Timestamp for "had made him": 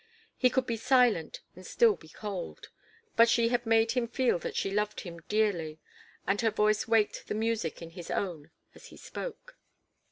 3.49-4.07